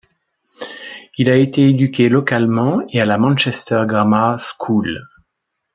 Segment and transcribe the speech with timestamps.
[1.19, 4.99] Il a été éduqué localement et à la Manchester Grammar School.